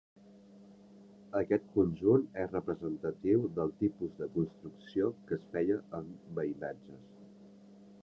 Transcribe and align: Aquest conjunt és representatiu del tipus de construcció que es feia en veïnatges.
Aquest 1.39 1.67
conjunt 1.75 2.25
és 2.45 2.49
representatiu 2.57 3.45
del 3.59 3.77
tipus 3.85 4.19
de 4.23 4.31
construcció 4.41 5.15
que 5.29 5.39
es 5.41 5.49
feia 5.55 5.81
en 6.03 6.13
veïnatges. 6.41 7.09